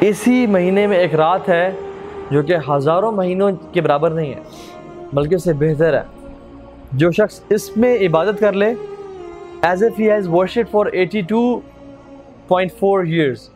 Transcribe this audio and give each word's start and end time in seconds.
اسی 0.00 0.46
مہینے 0.46 0.86
میں 0.86 0.98
ایک 0.98 1.14
رات 1.14 1.48
ہے 1.48 1.70
جو 2.30 2.42
کہ 2.42 2.56
ہزاروں 2.70 3.12
مہینوں 3.12 3.50
کے 3.72 3.80
برابر 3.80 4.10
نہیں 4.10 4.34
ہے، 4.34 4.40
بلکہ 5.12 5.34
اس 5.34 5.44
سے 5.44 5.52
بہتر 5.52 5.94
ہے۔ 5.94 6.02
جو 6.92 7.10
شخص 7.10 7.40
اس 7.48 7.76
میں 7.76 7.98
عبادت 7.98 8.40
کر 8.40 8.52
لے 8.52 8.74
as 9.62 9.84
if 9.84 10.00
he 10.00 10.10
has 10.10 10.28
worshipped 10.28 10.70
for 10.70 10.86
eighty 10.86 11.20
two 11.20 11.60
point 12.48 12.72
four 12.72 13.04
years 13.04 13.50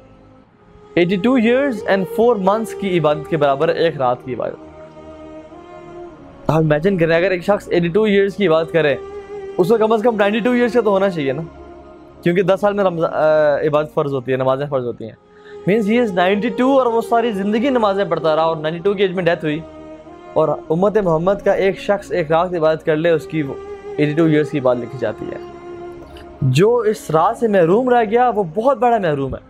eighty 0.95 1.17
two 1.17 1.35
years 1.35 1.83
and 1.87 2.05
four 2.17 2.37
months 2.37 2.75
کی 2.75 2.99
عبادت 2.99 3.31
کے 3.31 3.37
برابر 3.37 3.69
ہے 3.69 3.75
ایک 3.75 3.97
رات 3.97 4.17
کی 4.25 4.35
عبادت۔ 4.35 4.91
آپ 6.47 6.57
امیجن 6.57 6.99
کریں، 6.99 7.17
اگر 7.17 7.31
ایک 7.31 7.43
شخص 7.43 7.69
ایٹی 7.69 7.89
ٹو 7.89 8.03
ایئرس 8.03 8.37
کی 8.37 8.49
عبادت 8.49 8.73
کرے، 8.73 8.97
اس 9.59 9.69
کو 9.69 9.77
کم 9.79 9.93
از 9.93 10.03
کم 10.03 10.17
نائنٹی 10.17 10.39
ٹو 10.39 10.51
ایئرس 10.51 10.73
کا 10.73 10.81
تو 10.81 10.91
ہونا 10.91 11.11
چاہیے 11.11 11.33
نا۔ 11.33 11.43
کیونکہ 12.23 12.43
دس 12.43 12.61
سال 12.61 12.75
میں 12.75 12.85
رمضان 12.85 13.11
عبادت 13.69 13.95
فرض 13.95 14.15
ہوتی 14.15 14.33
ہے، 14.33 14.37
نمازیں 14.37 14.67
فرض 14.67 14.87
ہوتی 14.87 15.05
ہیں۔ 15.05 15.32
Means 15.67 15.89
he 15.89 15.99
is 15.99 16.13
ninety 16.13 16.49
two 16.49 16.79
اور 16.79 16.87
وہ 16.87 17.01
ساری 17.01 17.33
زندگی 17.33 17.69
نمازیں 17.69 18.05
پڑھتا 18.05 18.37
رہا 18.37 18.43
اور 18.43 18.57
نائنٹی 18.57 18.81
ٹو 18.81 18.95
کی 18.95 19.03
ایج 19.03 19.13
میں 19.13 19.25
ڈیتھ 19.25 19.45
ہوئی 19.45 19.61
اور 20.33 20.49
امت 20.71 20.99
محمد 20.99 21.35
کا 21.45 21.53
ایک 21.53 21.79
شخص 21.79 22.13
ایک 22.13 22.33
رات 22.33 22.55
عبادت 22.55 22.87
کر 22.87 22.97
لے، 22.97 23.11
اس 23.11 23.27
کی 23.27 23.43
ایٹی 23.97 24.13
ٹو 24.13 24.25
ایئرس 24.25 24.51
کی 24.51 24.61
بات 24.61 24.77
لکھی 24.77 24.99
جاتی 25.01 25.25
ہے۔ 25.25 25.37
جو 26.43 26.77
اس 26.77 27.11
رات 27.11 27.37
سے 27.37 27.49
محروم 27.49 27.91
رہ 27.91 28.05
گیا، 28.11 28.29
وہ 28.29 28.45
بہت 28.55 28.79
بڑا 28.79 28.99
محروم 28.99 29.35
ہے۔ 29.35 29.41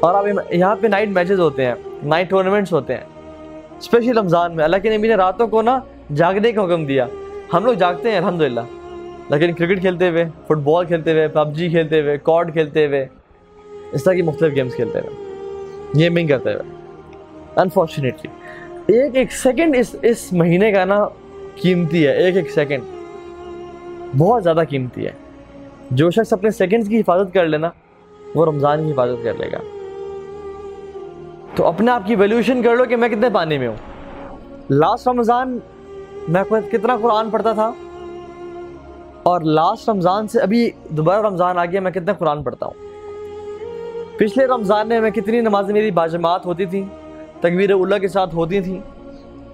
اور 0.00 0.14
اب 0.14 0.26
یہاں 0.50 0.76
پہ 0.80 0.86
نائٹ 0.86 1.08
میچز 1.08 1.40
ہوتے 1.40 1.64
ہیں 1.64 1.74
نائٹ 2.02 2.30
ٹورنامنٹس 2.30 2.72
ہوتے 2.72 2.94
ہیں۔ 2.94 3.04
اسپیشلی 3.78 4.12
رمضان 4.12 4.56
میں 4.56 4.64
اللہ 4.64 4.76
کے 4.76 4.96
نبی 4.96 5.08
نے 5.08 5.14
راتوں 5.14 5.48
کو 5.48 5.62
نا 5.62 5.78
جاگنے 6.14 6.52
کا 6.52 6.64
حکم 6.64 6.84
دیا۔ 6.84 7.06
ہم 7.52 7.64
لوگ 7.64 7.74
جاگتے 7.74 8.10
ہیں، 8.10 8.18
الحمدللہ۔ 8.18 8.60
لیکن 9.30 9.52
کرکٹ 9.52 9.80
کھیلتے 9.80 10.08
ہوئے 10.08 10.24
فٹ 10.44 10.56
بال 10.56 10.86
کھیلتے 10.86 11.12
ہوئے، 11.12 11.28
پب 11.28 11.52
جی 11.52 11.68
کھیلتے 11.68 12.00
ہوئے 12.00 12.18
کارڈ 12.22 12.52
کھیلتے 12.52 12.86
ہوئے 12.86 13.06
اس 13.92 14.04
طرح 14.04 14.14
کی 14.14 14.22
مختلف 14.22 14.54
گیمز 14.54 14.74
کھیلتے 14.74 14.98
ہوئے 14.98 15.98
گیمنگ 15.98 16.28
کرتے 16.28 16.52
ہوئے 16.52 16.80
انفارچونیٹلی 17.56 18.96
ایک 18.96 19.16
ایک 19.16 19.32
سیکنڈ 19.32 19.76
اس 19.76 19.94
اس 20.02 20.32
مہینے 20.32 20.72
کا 20.72 20.84
نا 20.84 21.04
قیمتی 21.62 22.06
ہے 22.06 22.12
ایک 22.12 22.36
ایک 22.36 22.50
سیکنڈ 22.50 22.82
بہت 24.18 24.42
زیادہ 24.42 24.62
قیمتی 24.70 25.06
ہے 25.06 25.10
جو 25.90 26.10
شخص 26.10 26.32
اپنے 26.32 26.50
سیکنڈز 26.50 26.88
کی 26.88 27.00
حفاظت 27.00 27.34
کر 27.34 27.46
لینا 27.46 27.70
وہ 28.34 28.46
رمضان 28.46 28.84
کی 28.84 28.92
حفاظت 28.92 29.24
کر 29.24 29.34
لے 29.38 29.50
گا 29.52 29.58
تو 31.56 31.66
اپنے 31.66 31.90
آپ 31.90 32.06
کی 32.06 32.14
ویلیوشن 32.14 32.62
کر 32.62 32.76
لو 32.76 32.84
کہ 32.84 32.96
میں 32.96 33.08
کتنے 33.08 33.28
پانی 33.32 33.58
میں 33.58 33.68
ہوں 33.68 33.76
لاسٹ 34.70 35.08
رمضان 35.08 35.58
میں 36.28 36.42
کتنا 36.72 36.96
قرآن 37.02 37.30
پڑھتا 37.30 37.52
تھا 37.52 37.72
اور 39.22 39.40
لاسٹ 39.40 39.88
رمضان 39.88 40.28
سے 40.28 40.40
ابھی 40.40 40.70
دوبارہ 40.90 41.26
رمضان 41.26 41.58
آ 41.58 41.64
گیا 41.64 41.80
میں 41.80 41.90
کتنا 41.90 42.12
قرآن 42.12 42.42
پڑھتا 42.42 42.66
ہوں 42.66 42.91
پچھلے 44.18 44.46
رمضان 44.46 44.88
میں 44.88 45.00
میں 45.00 45.10
کتنی 45.10 45.40
نمازیں 45.40 45.74
میری 45.74 45.90
باجماعت 45.90 46.46
ہوتی 46.46 46.66
تھیں، 46.66 46.84
تکبیر 47.40 47.72
اللہ 47.72 47.98
کے 47.98 48.08
ساتھ 48.08 48.34
ہوتی 48.34 48.60
تھیں۔ 48.60 48.80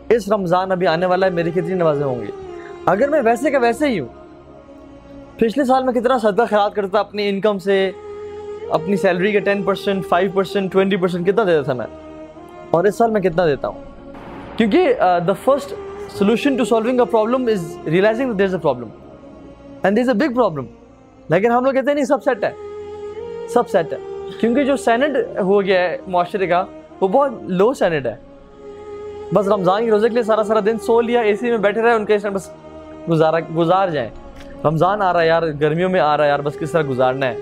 اس 0.08 0.32
رمضان 0.32 0.72
ابھی 0.72 0.86
آنے 0.86 1.06
والا 1.06 1.26
ہے، 1.26 1.30
میری 1.30 1.50
کتنی 1.50 1.74
نمازیں 1.74 2.06
ہوں 2.06 2.20
گی؟ 2.20 2.30
اگر 2.86 3.08
میں 3.08 3.20
ویسے 3.24 3.50
کا 3.50 3.58
ویسے 3.58 3.88
ہی 3.88 4.00
ہوں، 4.00 4.08
پچھلے 5.36 5.64
سال 5.64 5.84
میں 5.84 5.92
کتنا 5.92 6.18
صدقہ 6.18 6.42
خیرات 6.50 6.74
کرتا، 6.74 7.00
اپنی 7.00 7.28
انکم 7.28 7.58
سے، 7.58 7.90
اپنی 8.70 8.96
سیلری 8.96 9.32
کے 9.32 9.40
ten 9.40 9.62
percent 9.62 10.06
five 10.06 10.30
percent 10.34 10.72
twenty 10.72 10.96
percent 10.96 11.26
کتنا 11.26 11.44
دیتا 11.44 11.62
تھا 11.62 11.72
میں؟ 11.72 11.86
اور 12.70 12.84
اس 12.84 12.98
سال 12.98 13.10
میں 13.10 13.20
کتنا 13.20 13.46
دیتا 13.46 13.68
ہوں؟ 13.68 13.82
کیونکہ 14.56 14.94
the 15.26 15.32
first 15.44 15.74
solution 16.10 16.56
to 16.56 16.64
solving 16.64 17.00
a 17.00 17.06
problem 17.06 17.46
is 17.46 17.76
realising 17.86 18.32
there 18.32 18.46
is 18.46 18.54
a 18.54 18.60
problem 18.60 18.88
and 19.82 19.96
there 19.96 20.02
is 20.02 20.08
a 20.08 20.14
big 20.14 20.34
problem 20.34 20.64
لیکن 21.28 21.50
ہم 21.50 21.64
لوگ 21.64 21.72
کہتے 21.72 21.86
ہیں 21.86 21.94
نہیں، 21.94 22.04
سب 22.04 22.22
سیٹ 22.24 22.44
ہے۔ 22.44 22.52
سب 23.48 23.68
سیٹ 23.68 23.92
ہے۔ 23.92 24.17
کیونکہ 24.40 24.64
جو 24.64 24.76
سینٹ 24.76 25.38
ہو 25.38 25.62
گیا 25.62 25.80
ہے 25.80 25.96
معاشرے 26.06 26.46
کا، 26.46 26.64
وہ 27.00 27.08
بہت 27.08 27.30
لو 27.42 27.72
سینٹ 27.74 28.06
ہے۔ 28.06 28.16
بس 29.34 29.48
رمضان 29.48 29.84
کے 29.84 29.90
روزے 29.90 30.08
کے 30.08 30.14
لیے 30.14 30.22
سارا 30.22 30.42
سارا 30.44 30.60
دن 30.66 30.78
سو 30.78 31.00
لیا 31.00 31.20
اے 31.20 31.36
سی 31.36 31.50
میں 31.50 31.58
بیٹھے 31.58 31.82
رہے، 31.82 31.92
ان 31.92 32.04
کے 32.04 32.18
بس 32.32 32.50
گزارا 33.10 33.38
گزار 33.56 33.88
جائیں۔ 33.88 34.10
رمضان 34.64 35.02
آ 35.02 35.12
رہا 35.12 35.20
ہے 35.20 35.26
یار، 35.26 35.42
گرمیوں 35.60 35.88
میں 35.88 36.00
آ 36.00 36.16
رہا 36.16 36.24
ہے 36.24 36.28
یار، 36.28 36.38
بس 36.38 36.58
کس 36.58 36.70
طرح 36.70 36.82
گزارنا 36.88 37.26
ہے؟ 37.26 37.38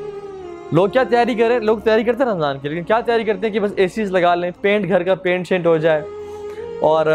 لوگ 0.73 0.89
کیا 0.89 1.03
تیاری 1.03 1.35
کریں 1.35 1.61
لوگ 1.61 1.79
تیاری 1.79 2.05
کرتے 2.05 2.25
ہیں 2.25 2.31
رمضان 2.31 2.59
کی 2.59 2.69
لیکن 2.69 2.83
کیا 2.83 3.01
تیاری 3.01 3.25
کرتے 3.25 3.47
ہیں 3.47 3.55
کہ 3.55 3.61
بس 3.61 3.73
اے 3.77 3.89
سیز 3.89 4.11
لگا 4.11 4.35
لیں 4.35 4.51
پینٹ 4.61 4.89
گھر 4.89 5.03
کا 5.03 5.15
پینٹ 5.15 5.49
شینٹ 5.49 5.67
ہو 5.67 5.77
جائے 5.77 6.03
اور 6.81 7.07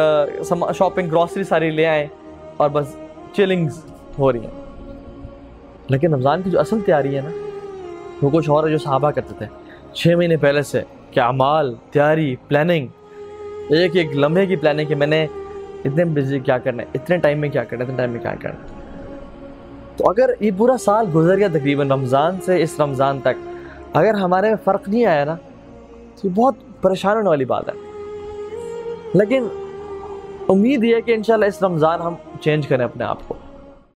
شاپنگ 0.77 1.07
گروسری 1.07 1.43
ساری 1.43 1.71
لے 1.71 1.85
آئیں 1.85 2.07
اور 2.57 2.69
بس 2.69 2.95
چلنگز 3.33 3.85
ہو 4.19 4.31
رہی 4.31 4.39
ہیں۔ 4.39 4.61
لیکن 5.89 6.13
رمضان 6.13 6.41
کی 6.41 6.49
جو 6.49 6.59
اصل 6.59 6.79
تیاری 6.79 7.15
ہے 7.15 7.21
نا 7.21 7.40
وہ 8.21 8.29
کچھ 8.29 8.49
اور 8.49 8.63
ہے 8.63 8.69
جو 8.69 8.77
صحابہ 8.77 9.11
کرتے 9.11 9.33
تھے۔ 9.37 9.45
چھ 9.93 10.07
مہینے 10.17 10.37
پہلے 10.37 10.61
سے 10.61 10.81
کہ 11.11 11.19
اعمال 11.19 11.75
تیاری 11.91 12.35
پلاننگ 12.47 12.87
ایک 13.69 13.95
ایک 13.95 14.17
لمحے 14.17 14.45
کی 14.45 14.55
پلاننگ 14.55 14.85
کہ 14.85 14.95
میں 14.95 15.07
نے 15.07 15.27
اتنے 15.85 16.05
بجے 16.05 16.39
کیا 16.39 16.57
کرنا 16.57 16.83
ہے، 16.83 16.87
اتنے 16.93 17.17
ٹائم 17.17 17.39
میں 17.39 17.49
کیا 17.49 17.63
کرنا 17.63 17.79
ہے، 17.79 17.83
اتنے 17.83 17.97
ٹائم 17.97 18.11
میں 18.11 18.19
کیا 18.19 18.35
کرنا 18.41 18.59
ہے۔ 18.59 18.81
تو 19.97 20.09
اگر 20.09 20.29
یہ 20.39 20.51
پورا 20.57 20.77
سال 20.77 21.05
گزر 21.15 21.37
گیا 21.37 21.47
تقریباً 21.47 21.91
رمضان 21.91 22.41
سے 22.41 22.63
اس 22.63 22.79
رمضان 22.79 23.19
تک، 23.19 23.47
اگر 23.93 24.13
ہمارے 24.13 24.47
میں 24.47 24.57
فرق 24.63 24.89
نہیں 24.89 25.05
آیا 25.05 25.25
نا، 25.25 25.35
تو 25.91 26.27
یہ 26.27 26.29
بہت 26.29 26.55
پریشان 26.81 27.17
ہونے 27.17 27.29
والی 27.29 27.45
بات 27.45 27.69
ہے۔ 27.69 27.73
لیکن 29.13 29.47
امید 30.49 30.83
یہ 30.83 30.95
ہے 30.95 31.01
کہ 31.01 31.11
انشاءاللہ 31.11 31.45
اس 31.45 31.63
رمضان 31.63 32.01
ہم 32.01 32.13
چینج 32.41 32.67
کریں 32.67 32.85
اپنے 32.85 33.03
آپ 33.03 33.17
کو۔ 33.27 33.33